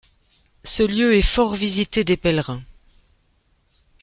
[0.63, 2.63] Ce lieu est fort visité des pèlerins.